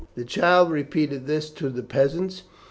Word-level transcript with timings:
The 0.15 0.25
child 0.25 0.71
repeated 0.71 1.27
this 1.27 1.51
to 1.51 1.69
the 1.69 1.83
peasants. 1.83 2.41